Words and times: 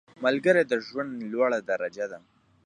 ملګری 0.25 0.63
د 0.67 0.73
ژوند 0.87 1.11
لوړه 1.31 1.59
درجه 1.69 2.05
ده 2.11 2.19